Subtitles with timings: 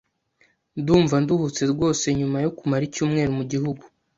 [0.79, 3.83] Ndumva nduhutse rwose nyuma yo kumara icyumweru mugihugu.